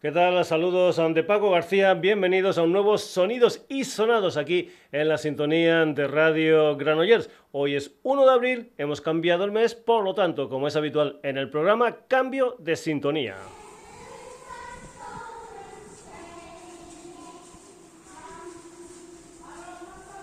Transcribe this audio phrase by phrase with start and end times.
[0.00, 0.44] ¿Qué tal?
[0.44, 1.92] Saludos de Paco García.
[1.94, 7.28] Bienvenidos a un nuevo Sonidos y Sonados aquí en la sintonía de Radio Granollers.
[7.50, 11.18] Hoy es 1 de abril, hemos cambiado el mes, por lo tanto, como es habitual
[11.24, 13.34] en el programa, cambio de sintonía.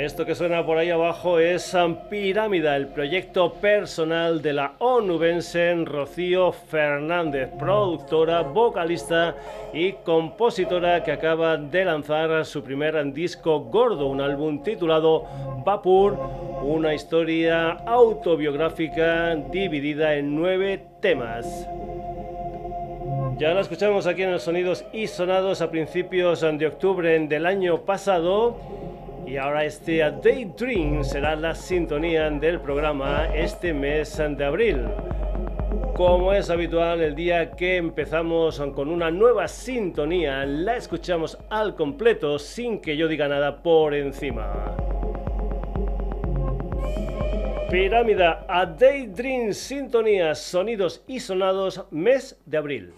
[0.00, 1.76] Esto que suena por ahí abajo es
[2.08, 9.36] Pirámida, el proyecto personal de la onubense Rocío Fernández, productora, vocalista
[9.74, 15.26] y compositora que acaba de lanzar su primer disco gordo, un álbum titulado
[15.66, 16.18] Vapur,
[16.62, 21.68] una historia autobiográfica dividida en nueve temas.
[23.36, 27.82] Ya la escuchamos aquí en los Sonidos y Sonados a principios de octubre del año
[27.82, 28.79] pasado
[29.26, 34.86] y ahora este Daydream será la sintonía del programa este mes de abril.
[35.94, 42.38] Como es habitual, el día que empezamos con una nueva sintonía, la escuchamos al completo
[42.38, 44.76] sin que yo diga nada por encima.
[47.70, 52.92] Pirámida a Daydream Sintonía, sonidos y sonados, mes de abril.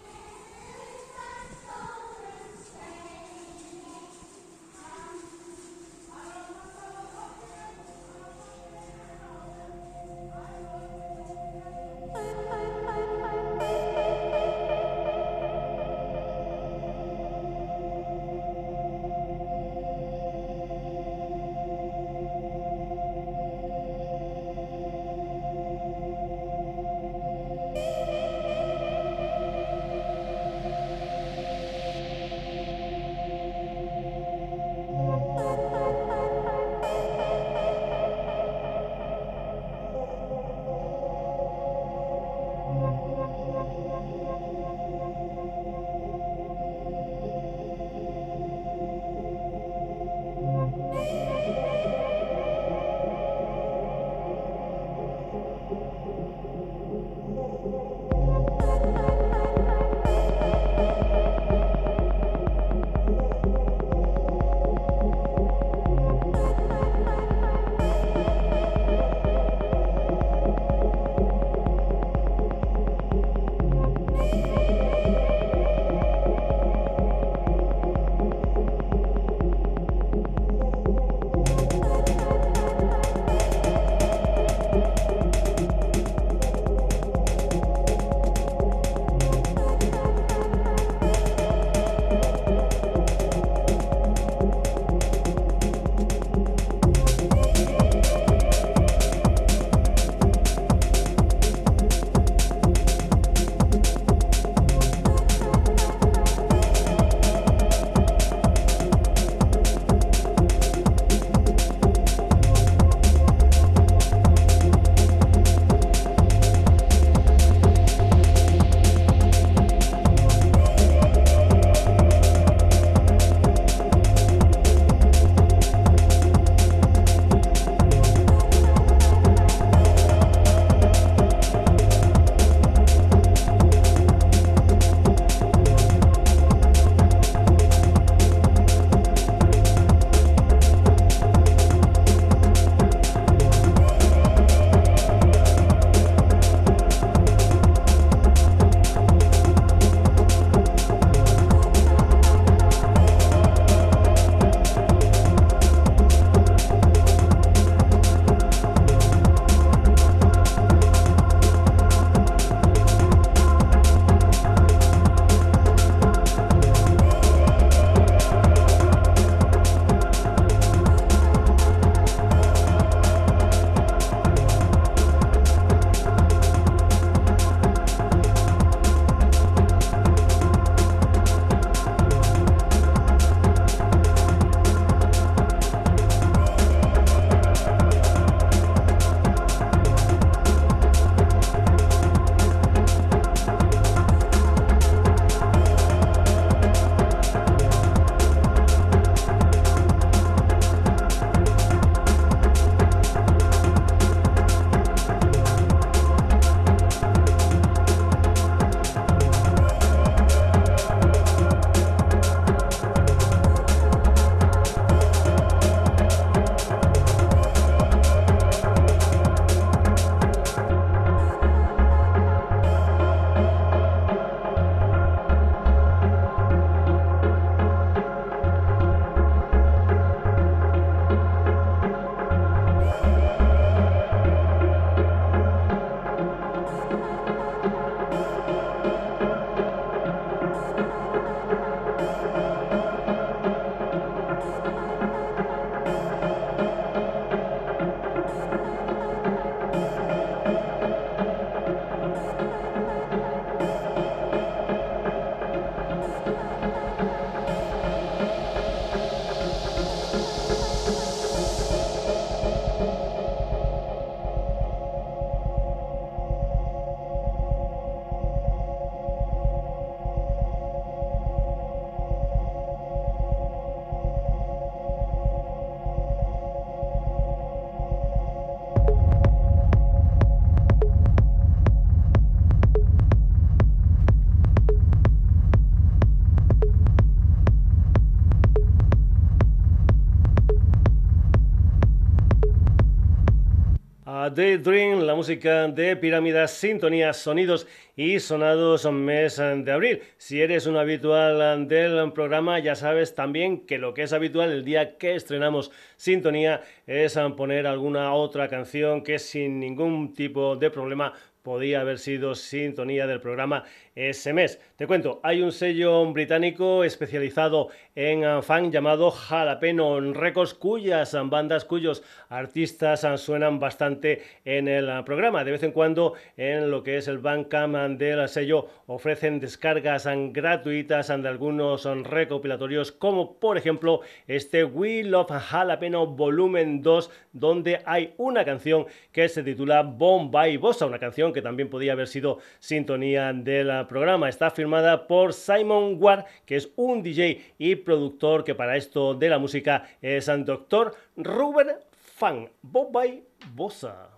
[294.33, 300.01] Daydream, la música de Pirámidas, sintonías, sonidos y sonados mes de abril.
[300.17, 304.65] Si eres un habitual del programa, ya sabes también que lo que es habitual el
[304.65, 311.13] día que estrenamos sintonía es poner alguna otra canción que sin ningún tipo de problema
[311.43, 314.59] podía haber sido sintonía del programa ese mes.
[314.77, 321.65] Te cuento, hay un sello británico especializado en ah, fan llamado Jalapeno Records, cuyas bandas,
[321.65, 325.43] cuyos artistas ah, suenan bastante en el ah, programa.
[325.43, 331.07] De vez en cuando en lo que es el Bandcamp del sello ofrecen descargas gratuitas
[331.09, 338.45] de algunos recopilatorios, como por ejemplo este We Love Jalapeno Volumen 2, donde hay una
[338.45, 343.63] canción que se titula Bombay Bossa, una canción que también podía haber sido sintonía de
[343.63, 344.29] la programa.
[344.29, 349.29] Está firmada por Simon Ward, que es un DJ y productor que para esto de
[349.29, 352.49] la música es el doctor Ruben Fan.
[352.61, 354.09] Bombay Bossa.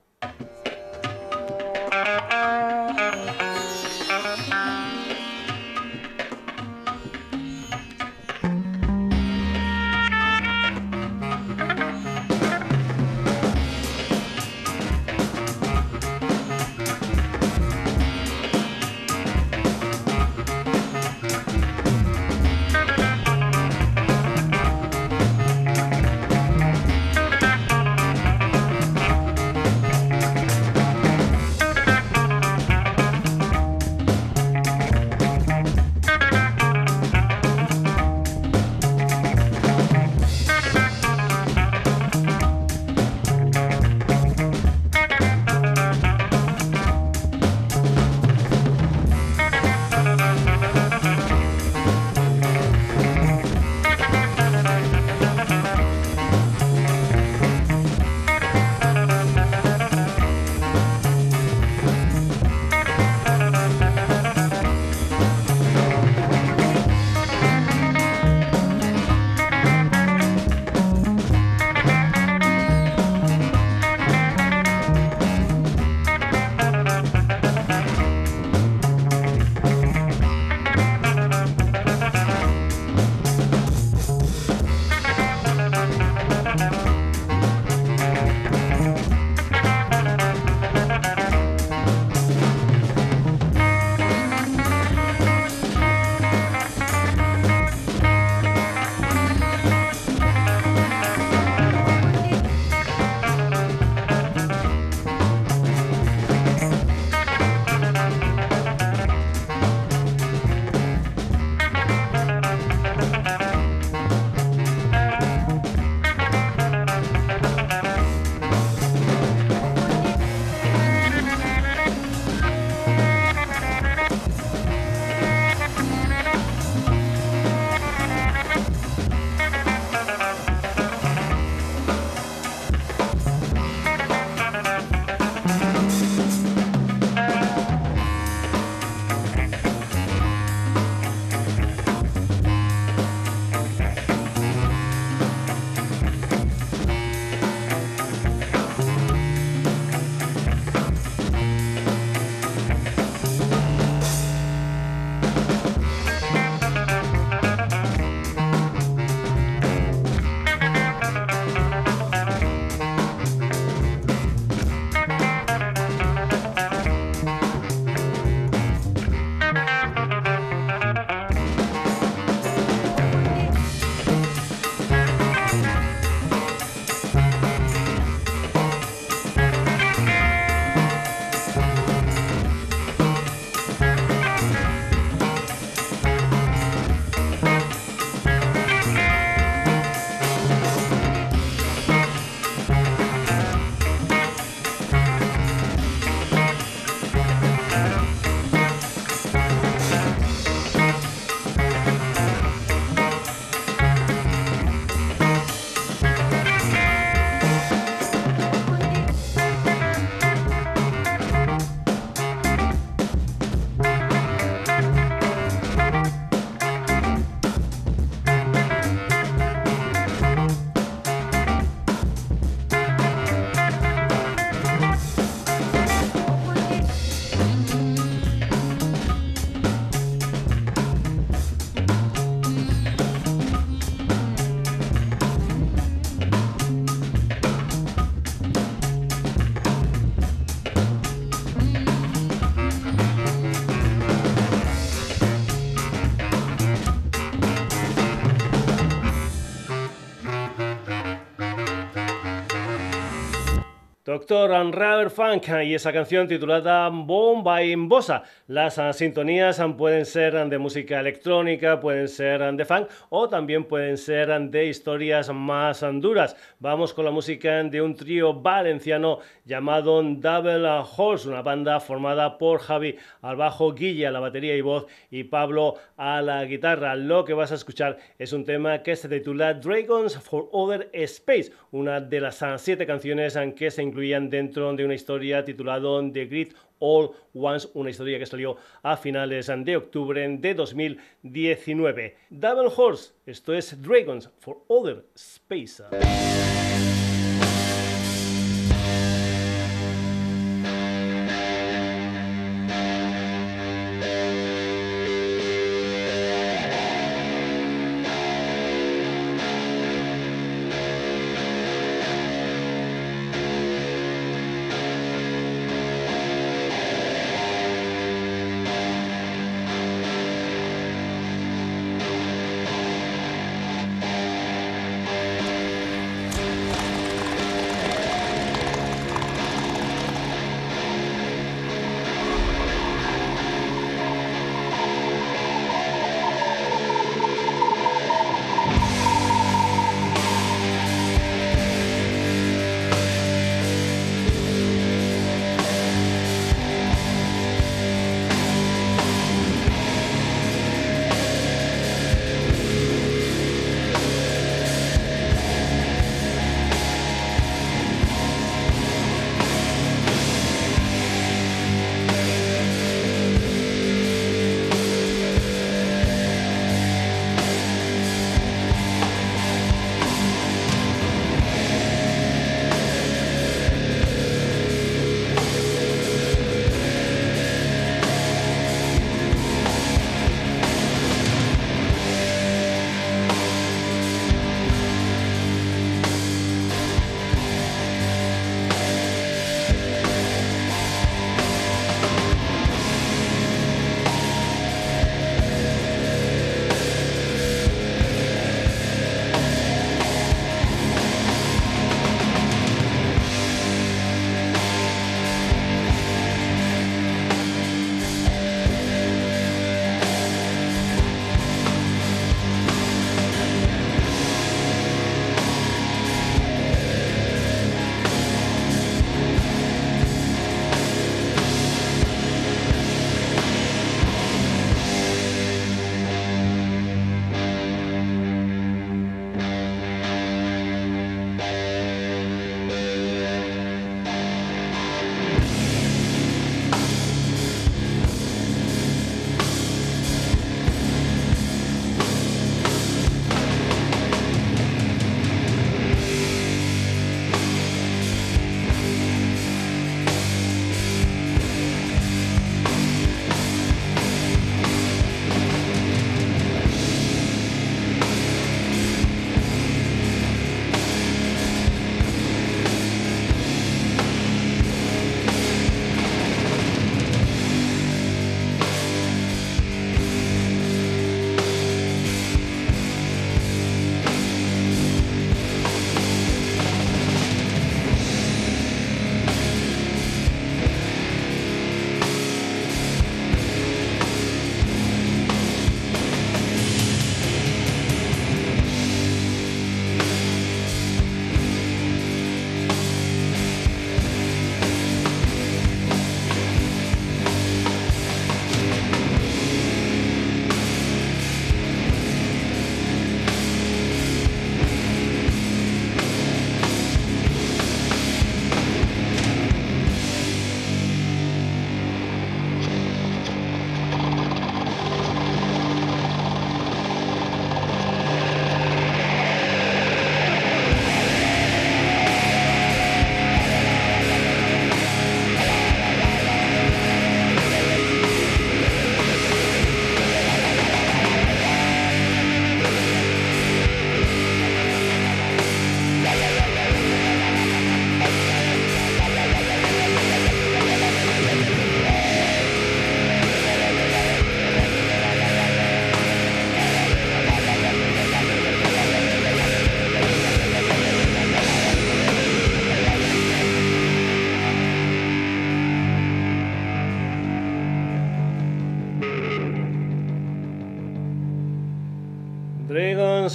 [254.05, 258.21] Doctor Robert Funk y esa canción titulada Bomba in Bossa.
[258.45, 263.27] Las ah, sintonías ah, pueden ser ah, de música electrónica, pueden ser de funk o
[263.27, 266.37] también pueden ser de historias más duras.
[266.59, 272.59] Vamos con la música de un trío valenciano llamado Double Horse, una banda formada por
[272.59, 276.95] Javi al bajo, Guille a la batería y voz y Pablo a la guitarra.
[276.95, 281.51] Lo que vas a escuchar es un tema que se titula Dragons for Other Space,
[281.71, 286.53] una de las siete canciones que se incluían dentro de una historia titulada The Great
[286.79, 292.17] All Once, una historia que salió a finales de octubre de 2019.
[292.29, 295.83] Double Horse, esto es Dragons for Other Space.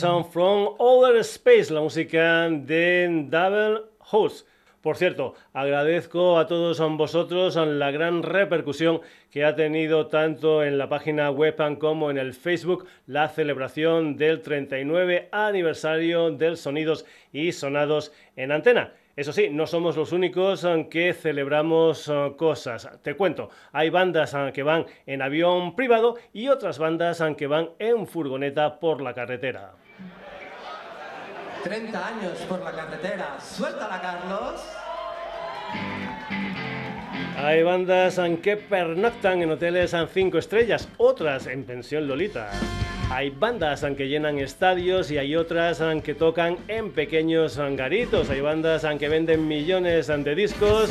[0.00, 4.46] From Outer Space, la música de Double Host.
[4.80, 10.88] Por cierto, agradezco a todos vosotros la gran repercusión que ha tenido tanto en la
[10.88, 18.10] página web como en el Facebook la celebración del 39 aniversario del Sonidos y Sonados
[18.36, 18.94] en Antena.
[19.16, 22.88] Eso sí, no somos los únicos que celebramos cosas.
[23.02, 28.06] Te cuento, hay bandas que van en avión privado y otras bandas que van en
[28.06, 29.74] furgoneta por la carretera.
[31.62, 33.38] 30 años por la carretera.
[33.40, 34.60] Suéltala, Carlos.
[37.36, 42.50] Hay bandas que pernoctan en hoteles en 5 estrellas, otras en pensión Lolita.
[43.10, 48.30] Hay bandas que llenan estadios y hay otras que tocan en pequeños garitos.
[48.30, 50.90] Hay bandas que venden millones de discos,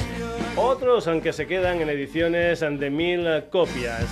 [0.58, 4.05] otros que se quedan en ediciones de mil copias.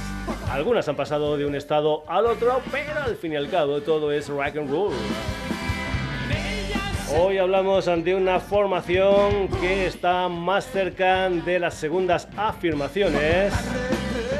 [0.49, 4.11] Algunas han pasado de un estado al otro, pero al fin y al cabo todo
[4.11, 4.93] es rock and roll.
[7.15, 13.53] Hoy hablamos de una formación que está más cerca de las segundas afirmaciones,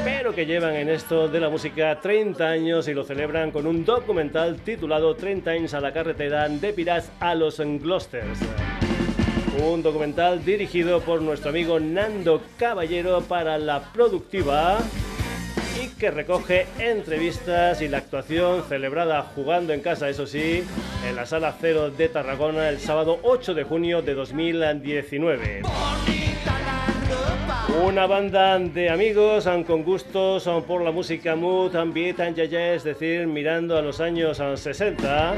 [0.03, 3.85] pero que llevan en esto de la música 30 años y lo celebran con un
[3.85, 8.39] documental titulado 30 años a la carretera de Piras a los Gloucesters.
[9.63, 14.79] Un documental dirigido por nuestro amigo Nando Caballero para la productiva
[15.99, 20.63] que recoge entrevistas y la actuación celebrada jugando en casa, eso sí,
[21.07, 25.61] en la Sala Cero de Tarragona el sábado 8 de junio de 2019.
[27.83, 33.77] Una banda de amigos con gustos por la música mood, beat and es decir, mirando
[33.77, 35.35] a los años 60.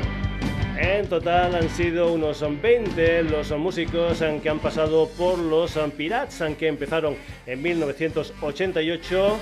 [0.79, 6.67] En total han sido unos 20 los músicos que han pasado por los Pirates, que
[6.67, 9.39] empezaron en 1988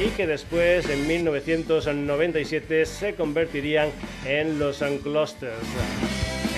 [0.00, 3.90] y que después en 1997 se convertirían
[4.24, 5.54] en los Clusters.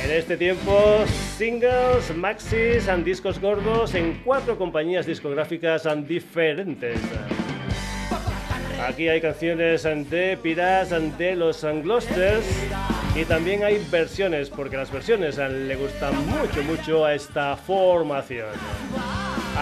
[0.04, 1.04] En este tiempo,
[1.36, 6.98] singles, maxis y discos gordos en cuatro compañías discográficas diferentes.
[8.86, 12.46] Aquí hay canciones de Pirates de los Glosters
[13.14, 18.48] y también hay versiones, porque las versiones le gustan mucho, mucho a esta formación.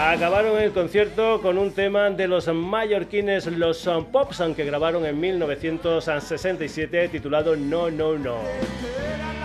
[0.01, 7.09] Acabaron el concierto con un tema de los mallorquines Los Pops, que grabaron en 1967
[7.09, 8.37] titulado No, No, No.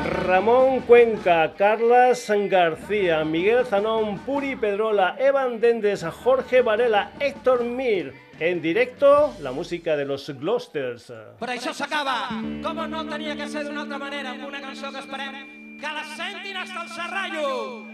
[0.04, 8.14] Ramón Cuenca, Carlas García, Miguel Zanón, Puri Pedrola, Evan Dendes, Jorge Varela, Héctor Mir.
[8.38, 11.12] En directo, la música de los Gloucesters.
[11.40, 12.28] Por eso se acaba.
[12.62, 16.04] ¿Cómo no tenía que ser de una otra manera, una canción que esperem que la
[16.16, 17.93] sentin hasta el serrallo.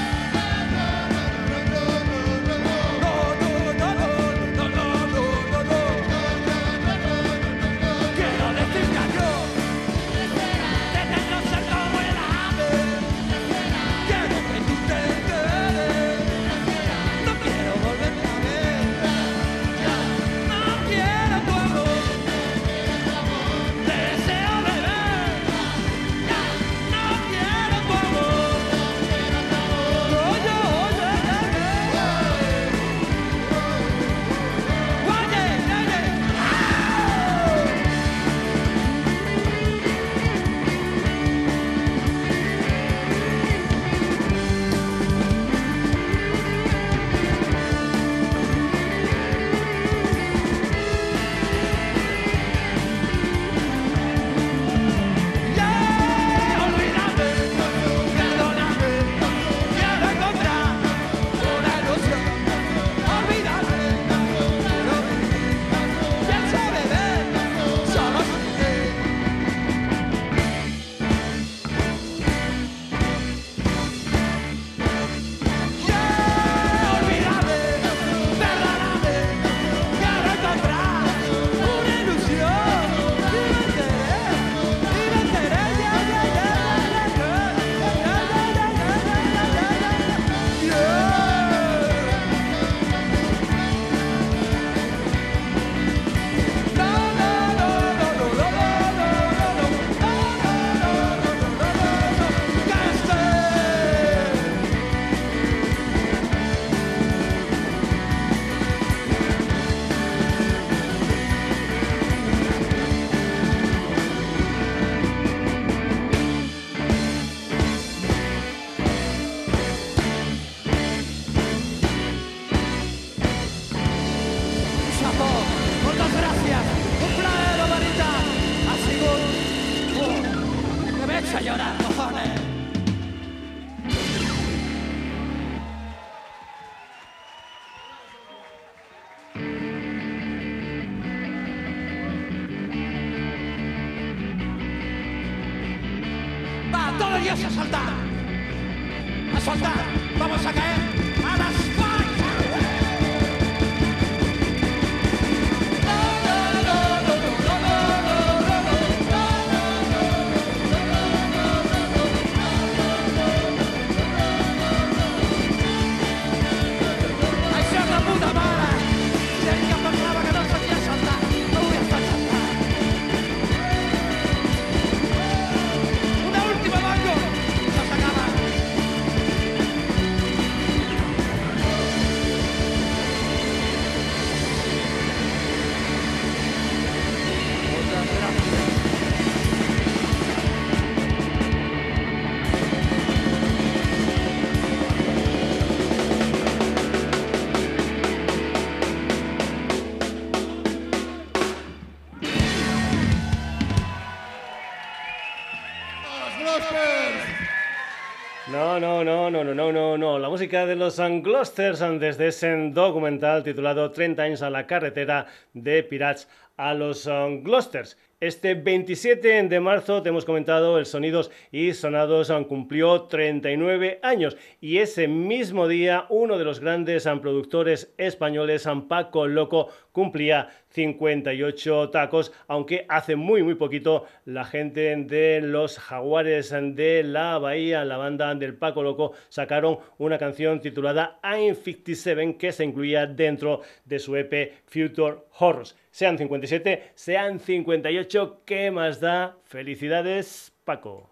[210.29, 216.27] Música de los Glosters desde ese documental titulado 30 años a la carretera de Pirates
[216.61, 217.09] a los
[217.41, 217.97] Glosters.
[218.19, 224.77] Este 27 de marzo, te hemos comentado, el Sonidos y Sonados cumplió 39 años y
[224.77, 232.85] ese mismo día uno de los grandes productores españoles, Paco Loco, cumplía 58 tacos, aunque
[232.89, 238.53] hace muy muy poquito la gente de los Jaguares de la Bahía, la banda del
[238.53, 244.53] Paco Loco, sacaron una canción titulada I'm 57 que se incluía dentro de su EP
[244.67, 245.75] Future Horrors.
[245.91, 249.37] Sean 57, sean 58, ¿qué más da?
[249.43, 251.11] Felicidades, Paco.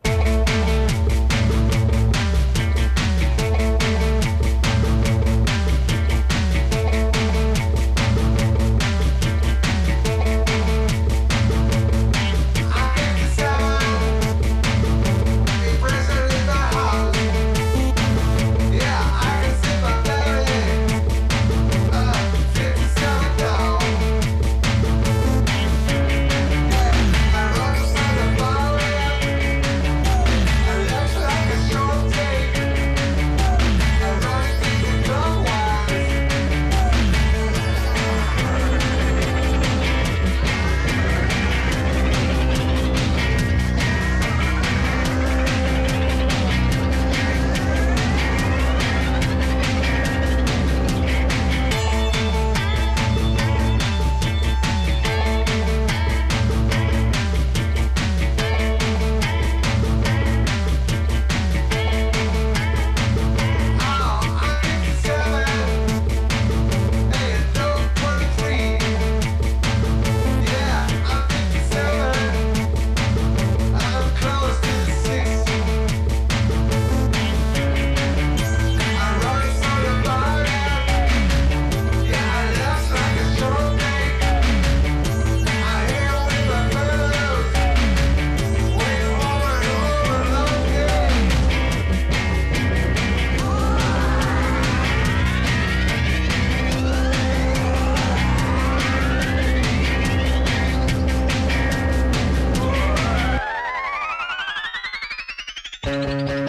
[105.89, 106.48] Música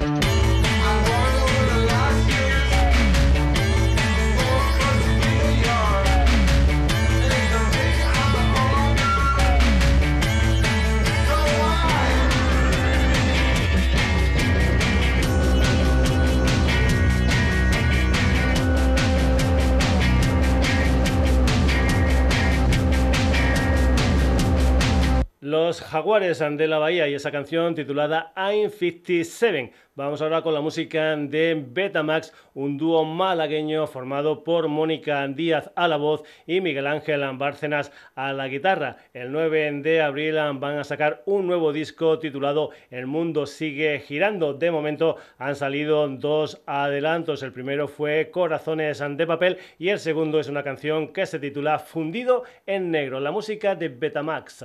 [26.01, 29.71] Jaguares de la Bahía y esa canción titulada I'm 57.
[29.97, 35.89] Vamos ahora con la música de Betamax, un dúo malagueño formado por Mónica Díaz a
[35.89, 38.97] la voz y Miguel Ángel Bárcenas a la guitarra.
[39.13, 44.55] El 9 de abril van a sacar un nuevo disco titulado El mundo sigue girando.
[44.55, 47.43] De momento han salido dos adelantos.
[47.43, 51.79] El primero fue Corazones de papel y el segundo es una canción que se titula
[51.79, 53.21] Fundido en negro.
[53.21, 54.65] La música de Betamax.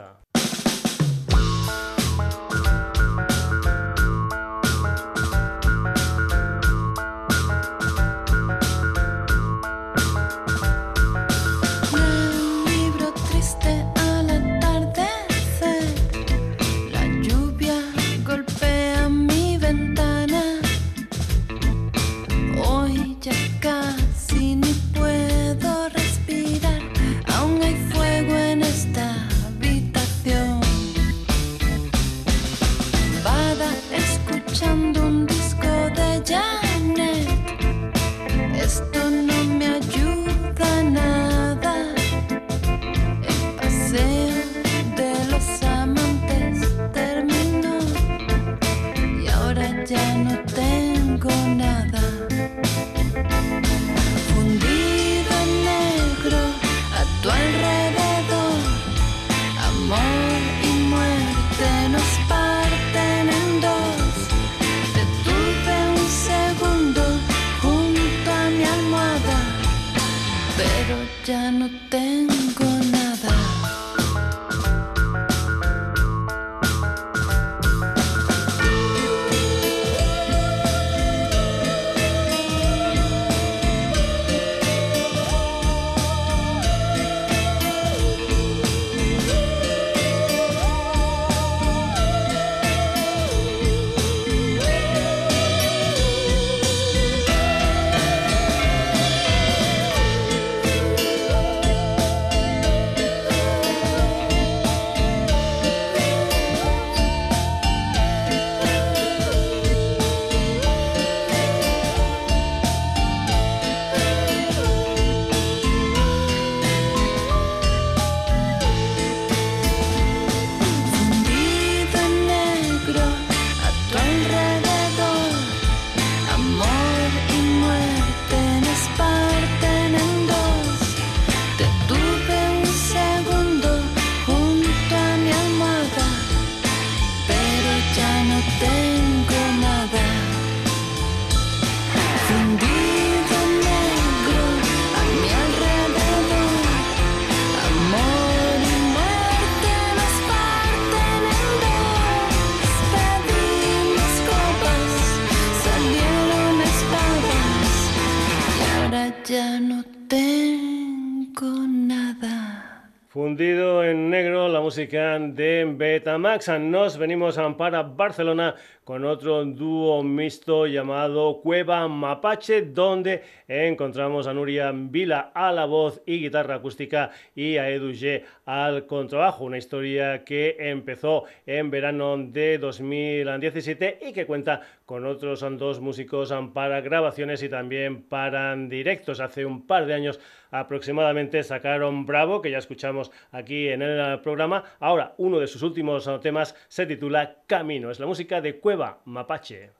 [164.76, 166.50] Música de Betamax.
[166.60, 174.74] Nos venimos para Barcelona con otro dúo mixto llamado Cueva Mapache, donde encontramos a Nuria
[174.76, 179.46] Vila a la voz y guitarra acústica y a Edu G al contrabajo.
[179.46, 186.34] Una historia que empezó en verano de 2017 y que cuenta con otros dos músicos
[186.54, 189.20] para grabaciones y también para directos.
[189.20, 190.20] Hace un par de años
[190.52, 194.64] aproximadamente sacaron Bravo, que ya escuchamos aquí en el programa.
[194.80, 197.90] Ahora, uno de sus últimos temas se titula Camino.
[197.92, 199.72] Es la música de Cueva Mapache.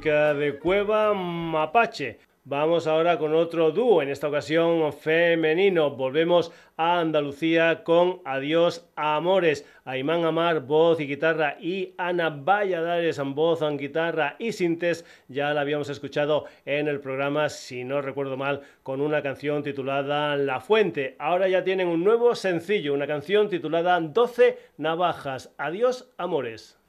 [0.00, 2.18] De Cueva Mapache.
[2.42, 5.92] Vamos ahora con otro dúo, en esta ocasión femenino.
[5.92, 9.64] Volvemos a Andalucía con Adiós Amores.
[9.84, 15.04] Aymán Amar, voz y guitarra, y Ana Valladares, voz, guitarra y sintes.
[15.28, 20.34] Ya la habíamos escuchado en el programa, si no recuerdo mal, con una canción titulada
[20.34, 21.14] La Fuente.
[21.20, 25.54] Ahora ya tienen un nuevo sencillo, una canción titulada 12 Navajas.
[25.56, 26.80] Adiós Amores.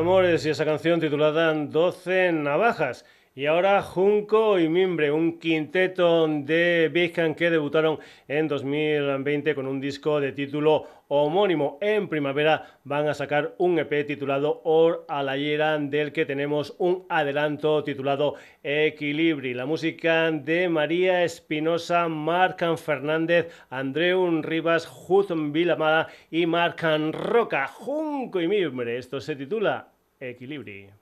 [0.00, 3.04] Amores y esa canción titulada 12 Navajas.
[3.34, 9.78] Y ahora Junco y Mimbre, un quinteto de Big que debutaron en 2020 con un
[9.78, 11.76] disco de título homónimo.
[11.80, 17.04] En primavera van a sacar un EP titulado Or a la del que tenemos un
[17.08, 19.52] adelanto titulado Equilibri.
[19.52, 27.66] La música de María Espinosa, Marcan Fernández, Andreu Rivas, Juzn Vilamada y Marcan Roca.
[27.66, 28.96] Junco y Mimbre.
[28.96, 29.88] Esto se titula
[30.20, 30.99] Equilibri.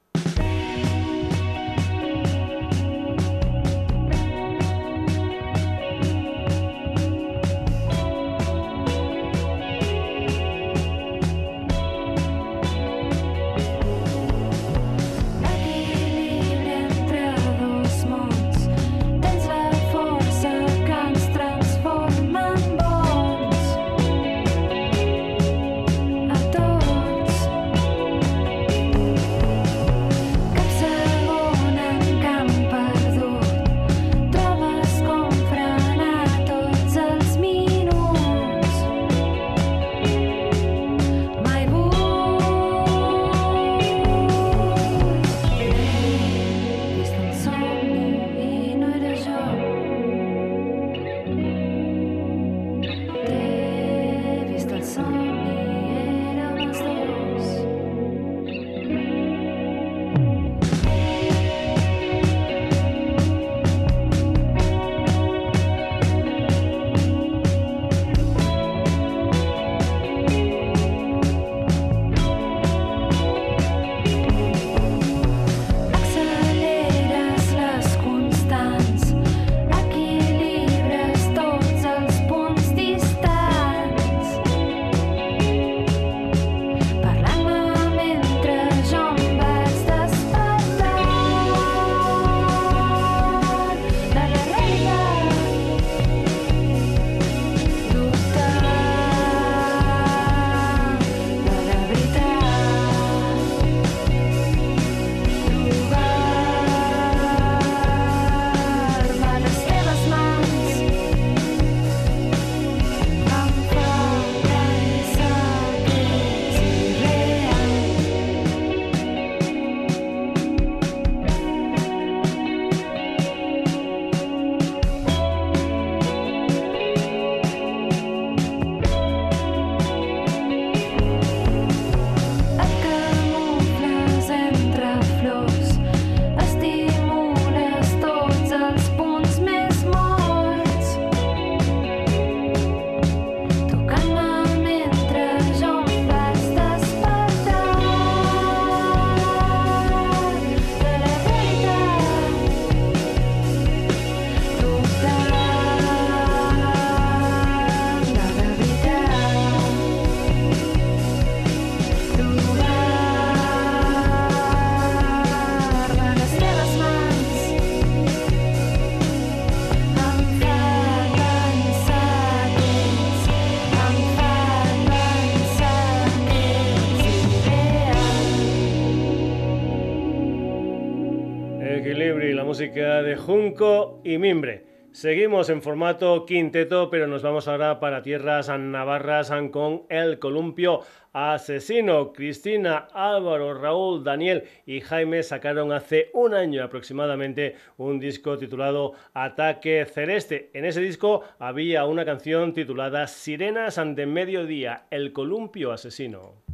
[184.04, 184.64] Y Mimbre.
[184.92, 190.82] Seguimos en formato quinteto, pero nos vamos ahora para tierras navarras con el columpio
[191.12, 192.12] asesino.
[192.12, 199.84] Cristina, Álvaro, Raúl, Daniel y Jaime sacaron hace un año aproximadamente un disco titulado Ataque
[199.86, 200.50] Celeste.
[200.54, 206.47] En ese disco había una canción titulada Sirenas ante mediodía, el columpio asesino.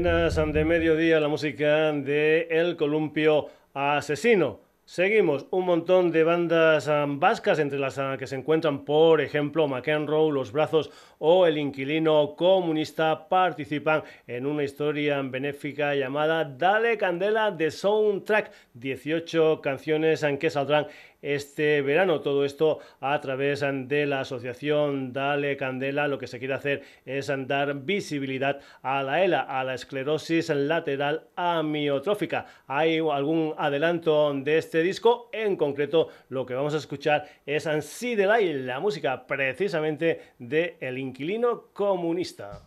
[0.00, 4.60] Sirenas de mediodía, la música de El Columpio Asesino.
[4.86, 9.68] Seguimos, un montón de bandas um, vascas, entre las uh, que se encuentran, por ejemplo,
[9.68, 17.50] McEnroe, Los Brazos o El Inquilino Comunista, participan en una historia benéfica llamada Dale Candela
[17.50, 20.86] de Soundtrack, 18 canciones en que saldrán
[21.22, 22.20] este verano.
[22.20, 26.08] Todo esto a través de la asociación Dale Candela.
[26.08, 31.28] Lo que se quiere hacer es dar visibilidad a la ELA, a la esclerosis lateral
[31.36, 32.46] amiotrófica.
[32.66, 38.14] Hay algún adelanto de este disco, en concreto lo que vamos a escuchar es Ansi
[38.14, 42.62] de la música precisamente de El Inquilino Comunista.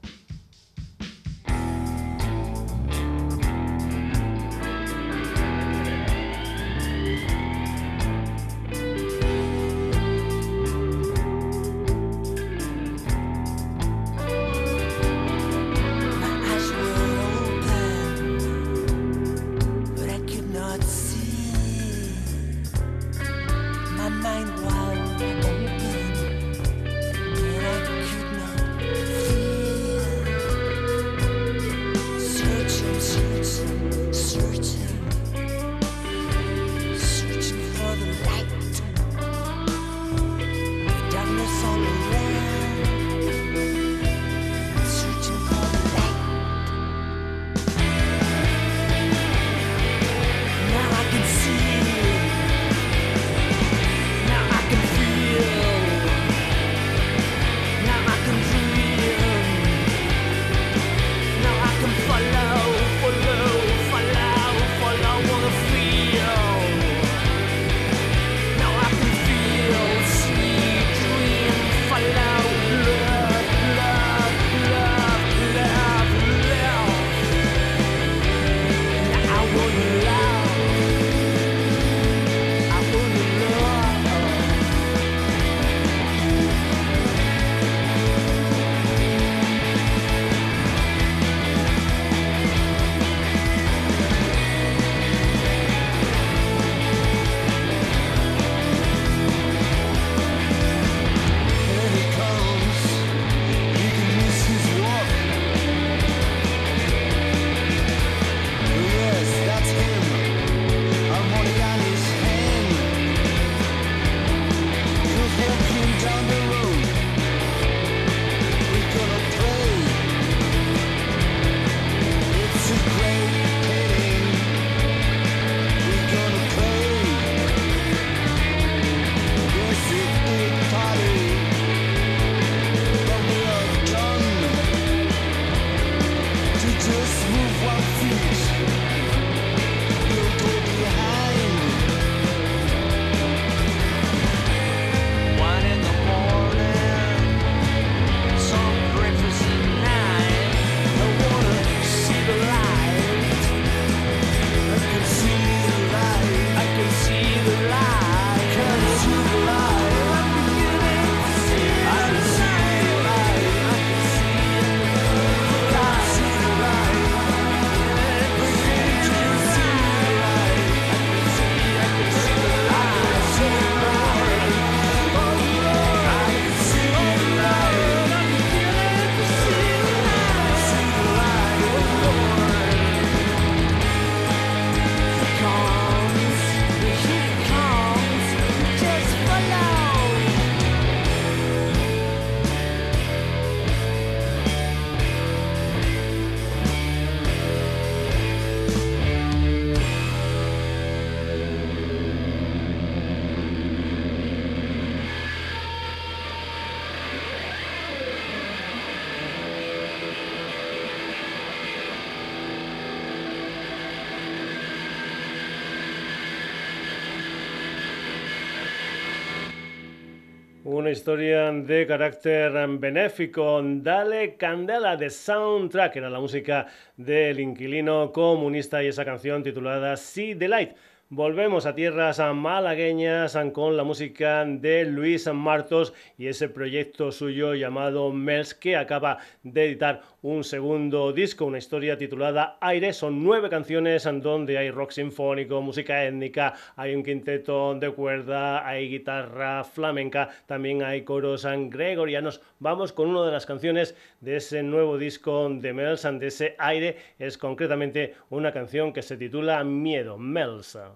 [220.94, 223.62] Historia de carácter benéfico.
[223.64, 230.36] Dale Candela de Soundtrack, era la música del inquilino comunista y esa canción titulada Sea
[230.36, 230.74] Delight.
[231.10, 238.12] Volvemos a tierras malagueñas con la música de Luis Martos y ese proyecto suyo llamado
[238.12, 242.94] Mels que acaba de editar un segundo disco, una historia titulada Aire.
[242.94, 248.66] Son nueve canciones en donde hay rock sinfónico, música étnica, hay un quinteto de cuerda,
[248.68, 252.42] hay guitarra flamenca, también hay coros gregorianos.
[252.60, 256.98] Vamos con una de las canciones de ese nuevo disco de Melsa, de ese Aire.
[257.20, 260.92] Es concretamente una canción que se titula Miedo, Melsa.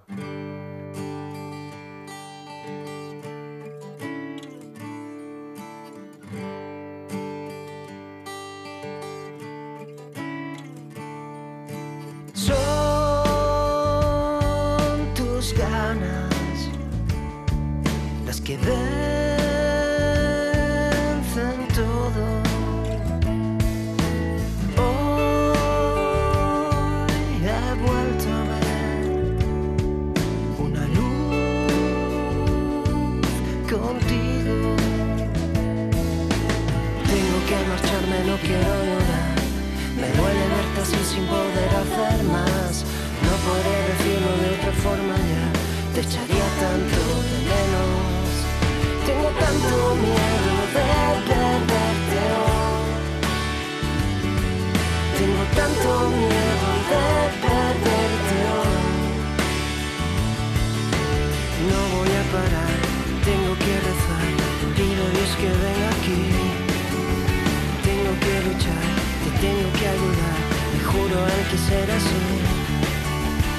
[69.41, 70.39] tengo que ayudar,
[70.71, 72.21] te juro hay que ser así.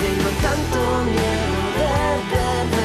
[0.01, 1.91] Tengo tanto miedo de
[2.31, 2.78] perder.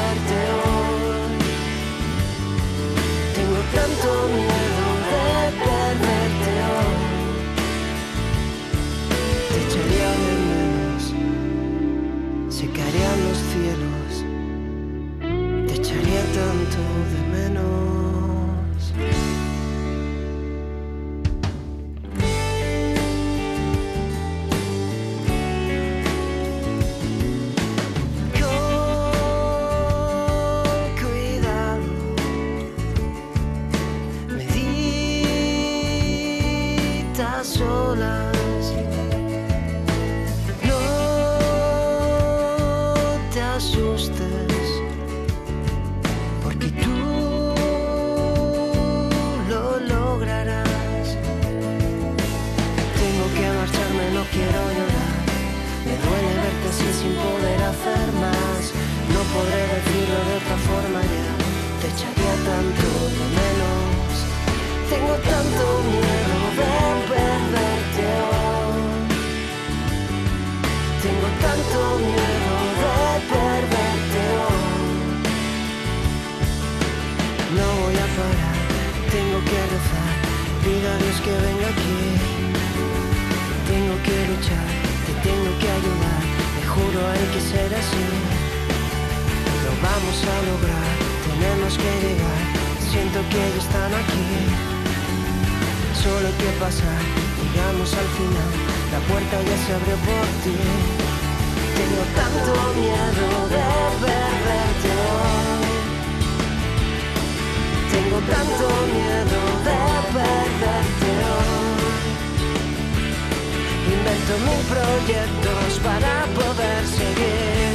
[114.34, 117.73] Realizo mil proyectos para poder seguir.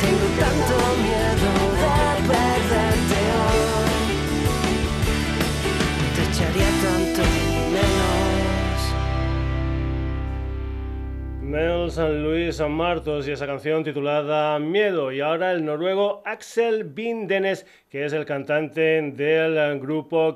[0.00, 1.31] Tengo tanto miedo.
[11.92, 15.12] San Martos y esa canción titulada Miedo.
[15.12, 20.34] Y ahora el noruego Axel Bindenes, que es el cantante del grupo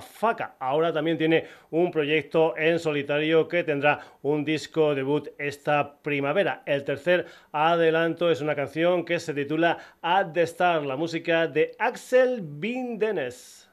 [0.00, 0.56] Faka.
[0.58, 6.62] Ahora también tiene un proyecto en solitario que tendrá un disco debut esta primavera.
[6.66, 11.70] El tercer adelanto es una canción que se titula At the Star, la música de
[11.78, 13.70] Axel Bindenes.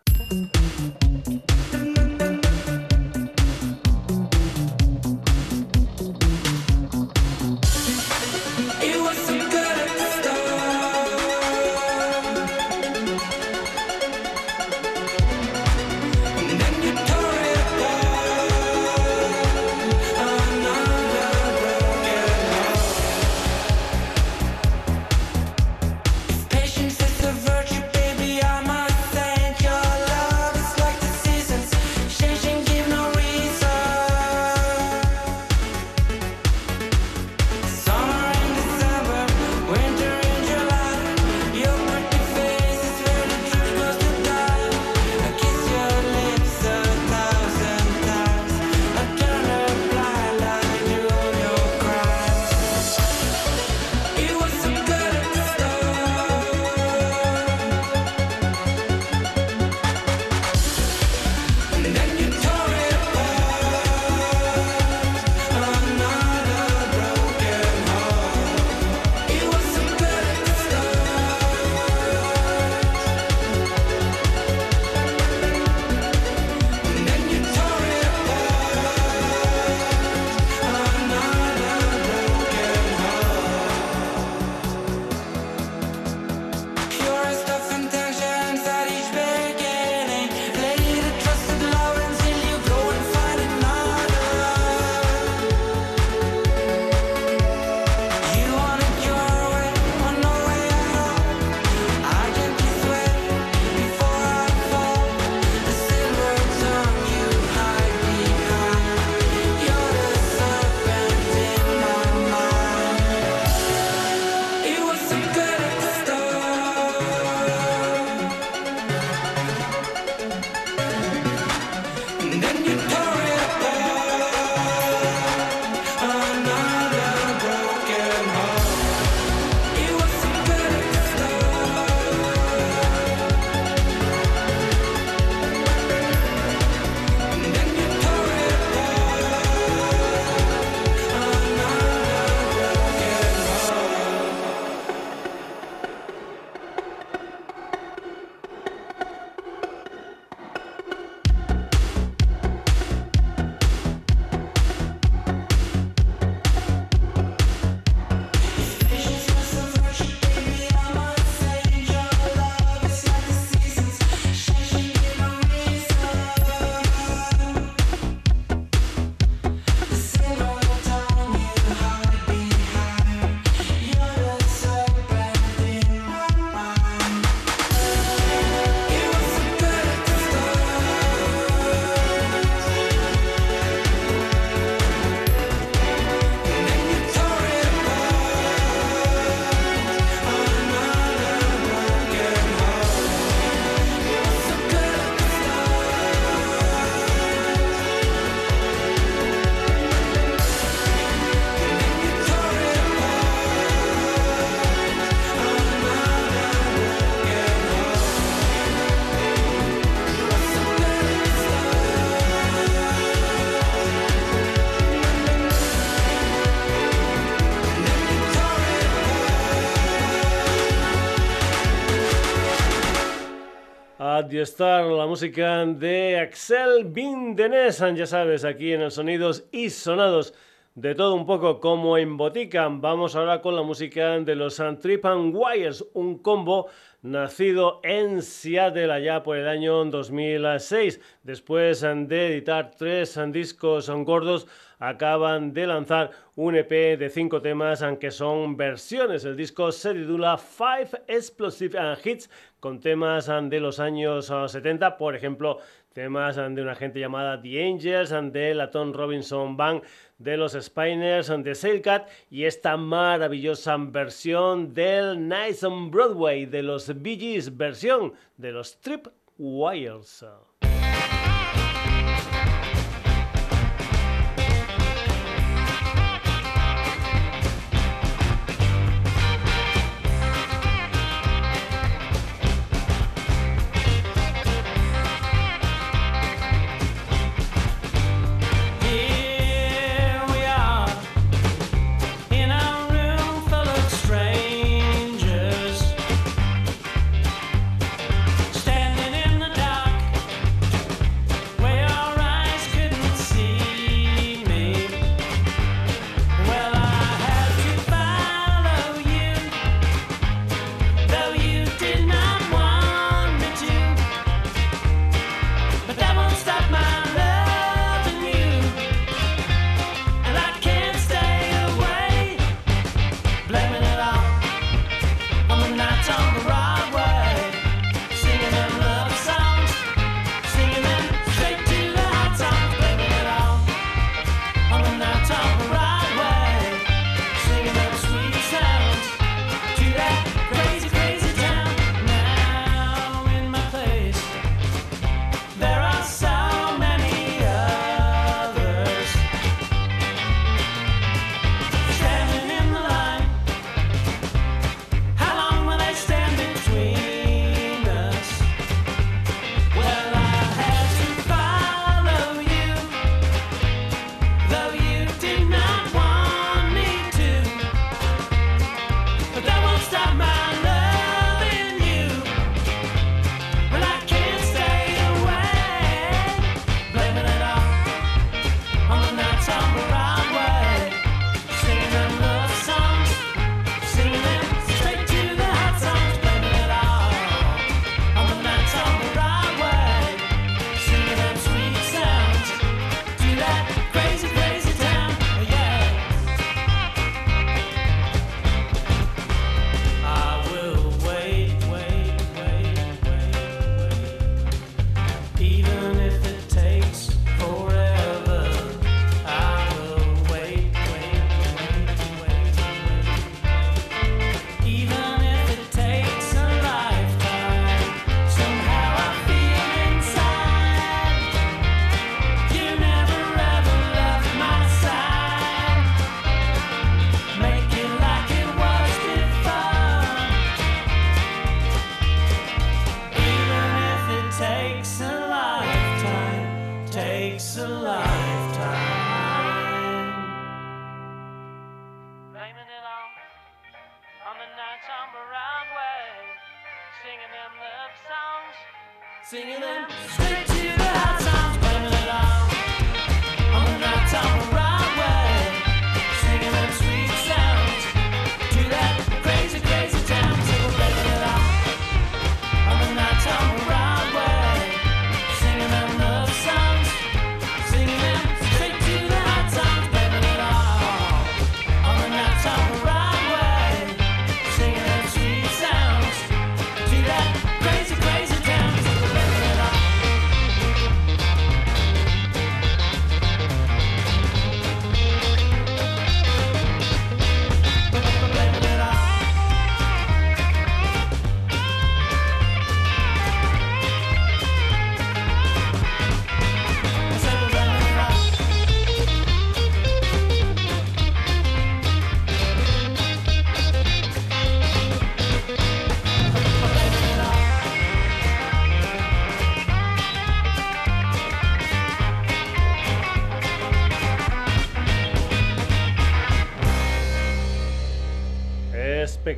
[224.34, 230.34] Adiestar la música de Axel Bindenesan, ya sabes, aquí en el Sonidos y Sonados.
[230.74, 235.06] De todo un poco como en Botica, vamos ahora con la música de los Trip
[235.06, 236.66] and Wires, un combo
[237.04, 241.00] nacido en Seattle allá por el año 2006.
[241.22, 244.48] Después de editar tres discos gordos,
[244.80, 249.26] acaban de lanzar un EP de cinco temas, aunque son versiones.
[249.26, 252.30] El disco se titula Five Explosive Hits,
[252.60, 255.60] con temas de los años 70, por ejemplo,
[255.94, 259.84] temas de una gente llamada The Angels, de la Tom Robinson Band,
[260.24, 267.02] de los Spiners, de Sailcat y esta maravillosa versión del Nice on Broadway de los
[267.02, 269.08] Bee Gees, versión de los Trip
[269.38, 270.26] Wires.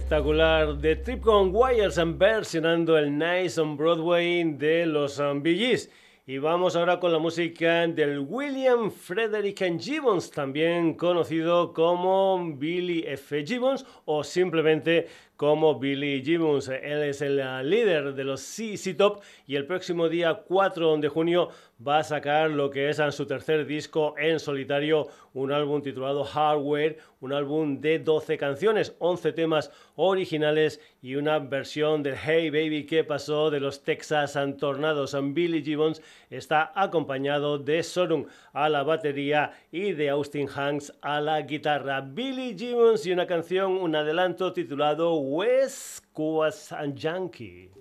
[0.06, 5.80] Espectacular de Tripcon Wires versionando el Nice on Broadway de los um, Bee.
[6.28, 13.44] Y vamos ahora con la música del William Frederick Gibbons, también conocido como Billy F.
[13.44, 15.08] Gibbons o simplemente
[15.38, 16.70] como Billy Gibbons.
[16.70, 17.38] Él es el
[17.70, 21.50] líder de los CC Top y el próximo día 4 de junio
[21.86, 26.98] va a sacar lo que es su tercer disco en solitario, un álbum titulado Hardware,
[27.20, 33.04] un álbum de 12 canciones, 11 temas originales y una versión del Hey Baby que
[33.04, 35.16] pasó de los Texas Tornados.
[35.34, 41.42] Billy Gibbons está acompañado de Sorum a la batería y de Austin Hanks a la
[41.42, 42.00] guitarra.
[42.02, 46.72] Billy Gibbons y una canción, un adelanto titulado West Coast
[47.04, 47.72] Yankee.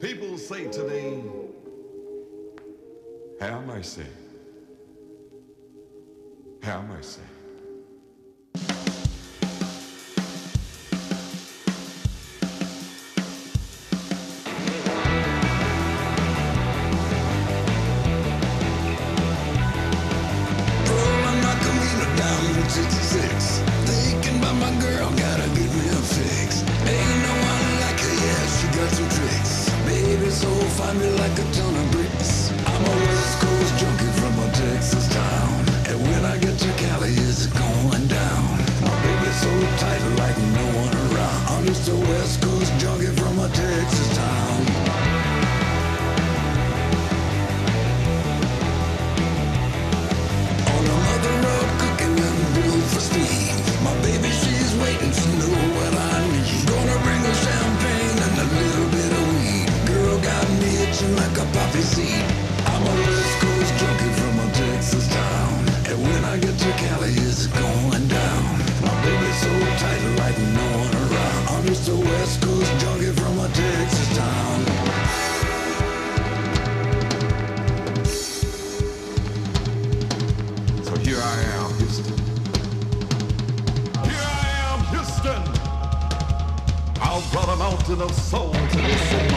[0.00, 1.22] People say today,
[3.38, 4.06] Have mercy.
[6.62, 7.20] Have mercy.
[30.80, 31.69] find me like a
[61.72, 62.22] coffee.
[62.66, 63.40] I'm a West
[64.18, 65.68] from a Texas town.
[65.88, 66.72] And when I get to
[67.16, 68.58] it's going down.
[68.82, 68.94] My
[69.78, 70.02] tight,
[70.54, 71.48] no one around.
[71.48, 72.40] I'm just a West
[73.12, 74.80] from a Texas town.
[87.56, 89.29] mountain of soul to listen.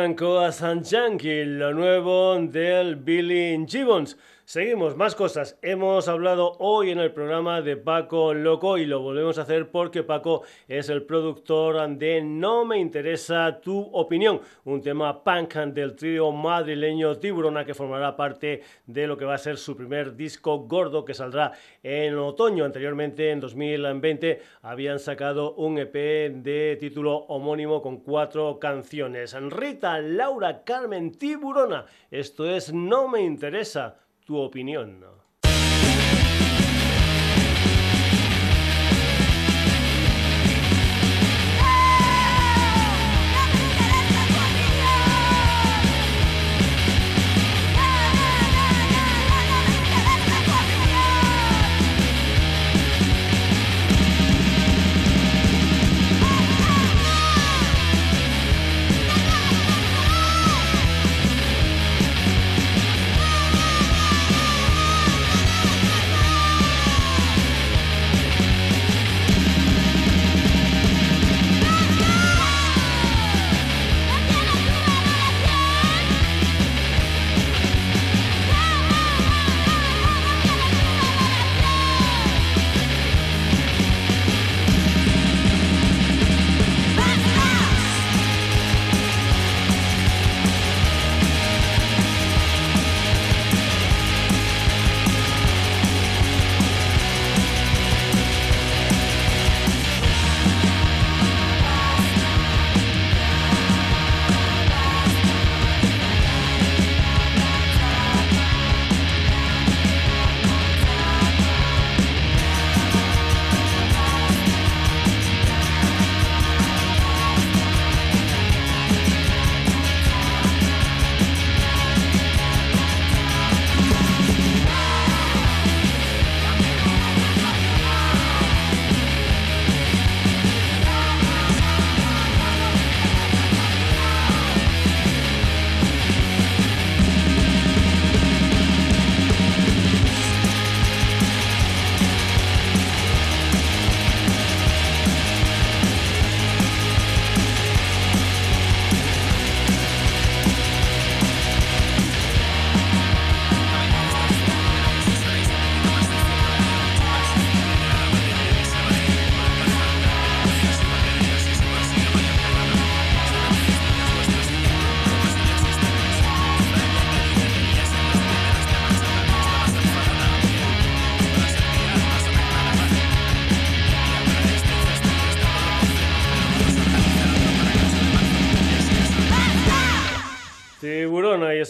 [0.00, 0.50] Sankoa
[0.82, 4.16] Yankee, lo nuevo del Billy Gibbons.
[4.50, 5.56] Seguimos, más cosas.
[5.62, 10.02] Hemos hablado hoy en el programa de Paco Loco y lo volvemos a hacer porque
[10.02, 16.32] Paco es el productor de No me interesa tu opinión, un tema punk del trío
[16.32, 21.04] madrileño Tiburona que formará parte de lo que va a ser su primer disco gordo
[21.04, 21.52] que saldrá
[21.84, 22.64] en otoño.
[22.64, 29.32] Anteriormente, en 2020, habían sacado un EP de título homónimo con cuatro canciones.
[29.32, 31.84] Rita, Laura, Carmen, Tiburona.
[32.10, 35.00] Esto es No me interesa tu opinión.
[35.00, 35.19] Tiburona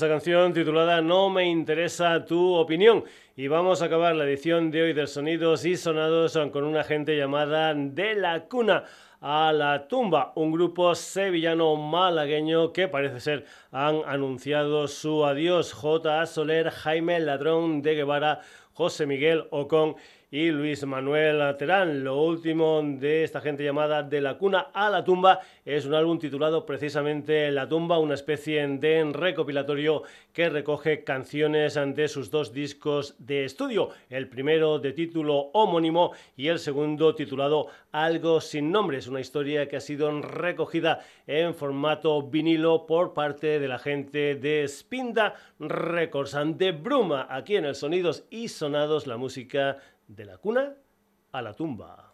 [0.00, 3.04] esa canción titulada No me interesa tu opinión.
[3.36, 7.18] Y vamos a acabar la edición de hoy de Sonidos y Sonados con una gente
[7.18, 8.84] llamada De la Cuna
[9.20, 15.74] a la tumba, un grupo sevillano malagueño que parece ser han anunciado su adiós.
[15.74, 16.24] J.
[16.24, 18.40] Soler, Jaime Ladrón de Guevara,
[18.72, 19.96] José Miguel Ocon
[20.30, 22.04] y Luis Manuel Terán.
[22.04, 26.18] Lo último de esta gente llamada De la cuna a la tumba es un álbum
[26.18, 30.02] titulado precisamente La tumba, una especie de recopilatorio
[30.32, 36.48] que recoge canciones de sus dos discos de estudio, el primero de título homónimo y
[36.48, 38.98] el segundo titulado Algo sin nombre.
[38.98, 44.36] Es una historia que ha sido recogida en formato vinilo por parte de la gente
[44.36, 49.78] de Spinda Records de Bruma, aquí en el Sonidos y Sonados, la música
[50.10, 50.74] de la cuna
[51.30, 52.12] a la tumba.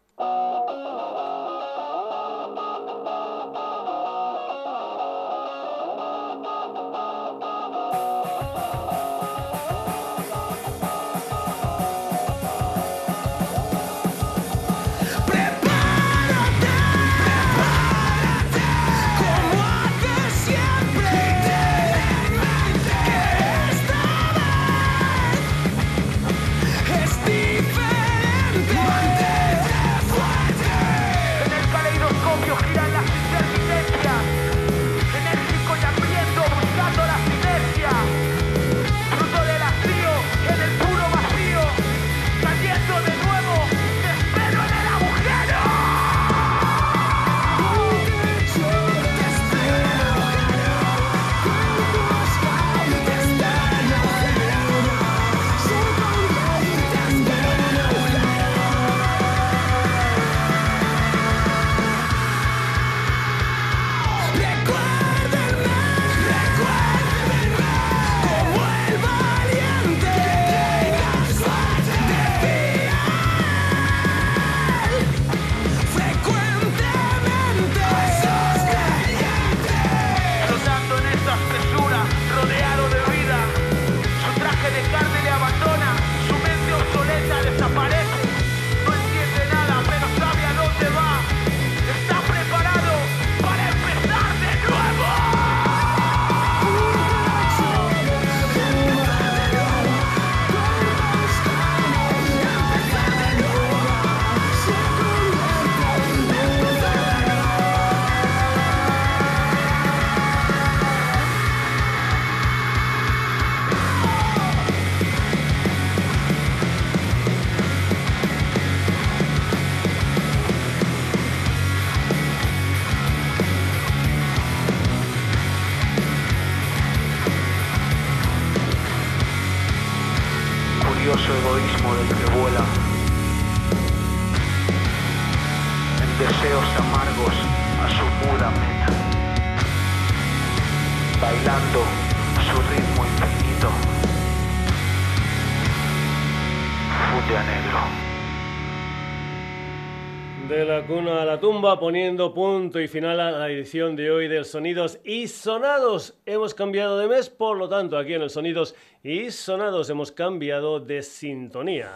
[151.57, 156.13] Tumba poniendo punto y final a la edición de hoy del Sonidos y Sonados.
[156.27, 160.81] Hemos cambiado de mes, por lo tanto, aquí en el Sonidos y Sonados hemos cambiado
[160.81, 161.89] de sintonía.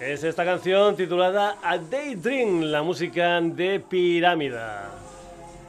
[0.00, 4.90] Es esta canción titulada A Daydream, la música de Pirámida.